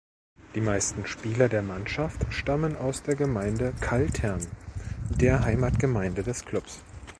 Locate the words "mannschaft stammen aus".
1.61-3.03